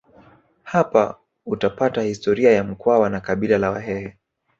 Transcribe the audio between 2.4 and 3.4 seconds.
ya mkwawa na